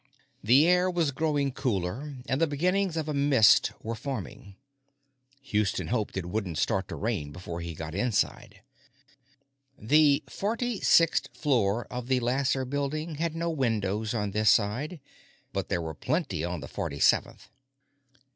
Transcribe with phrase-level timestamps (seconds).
[0.43, 4.55] The air was growing cooler, and the beginnings of a mist were forming.
[5.43, 8.61] Houston hoped it wouldn't start to rain before he got inside.
[9.77, 14.99] The forty sixth floor of the Lasser Building had no windows on this side,
[15.53, 17.49] but there were plenty on the forty seventh.